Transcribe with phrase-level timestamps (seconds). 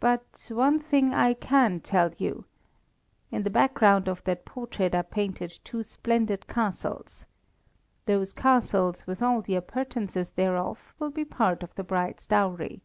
[0.00, 2.44] But one thing I can tell you.
[3.30, 7.24] In the background of that portrait are painted two splendid castles.
[8.04, 12.82] Those castles, with all the appurtenances thereof, will be part of the bride's dowry.